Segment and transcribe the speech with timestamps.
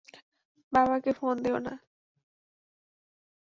[0.73, 1.73] বাবাকে ফোন দিও না।